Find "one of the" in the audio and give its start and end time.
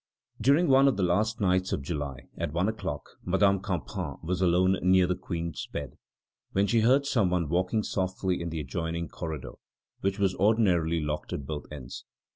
0.67-1.03